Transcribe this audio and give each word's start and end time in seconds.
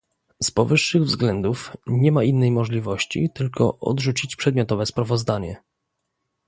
Z 0.43 0.51
powyższych 0.51 1.03
względów 1.03 1.77
nie 1.87 2.11
ma 2.11 2.23
innej 2.23 2.51
możliwości, 2.51 3.29
tylko 3.33 3.79
odrzucić 3.79 4.35
przedmiotowe 4.35 4.85
sprawozdanie 4.85 5.63